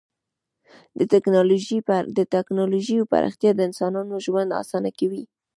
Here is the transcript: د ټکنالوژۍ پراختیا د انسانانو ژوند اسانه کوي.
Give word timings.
د 2.17 2.19
ټکنالوژۍ 2.33 2.99
پراختیا 3.11 3.51
د 3.55 3.59
انسانانو 3.69 4.15
ژوند 4.25 4.49
اسانه 4.61 4.89
کوي. 4.99 5.23